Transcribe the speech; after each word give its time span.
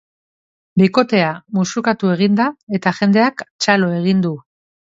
Bikotea 0.81 1.27
musukatu 1.59 2.11
egin 2.15 2.41
da 2.41 2.49
eta 2.81 2.97
jendeak 3.03 3.47
txalo 3.61 3.95
egin 4.03 4.29
du. 4.29 4.37